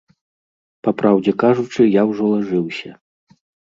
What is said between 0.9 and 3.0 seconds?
праўдзе кажучы, я ўжо лажыўся.